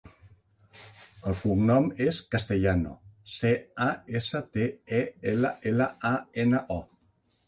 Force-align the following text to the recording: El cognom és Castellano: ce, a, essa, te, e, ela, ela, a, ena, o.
El 1.31 1.35
cognom 1.41 1.83
és 2.05 2.21
Castellano: 2.35 2.93
ce, 3.33 3.51
a, 3.89 3.89
essa, 4.21 4.41
te, 4.57 4.65
e, 5.01 5.03
ela, 5.33 5.53
ela, 5.73 5.89
a, 6.13 6.15
ena, 6.45 6.63
o. 6.77 6.79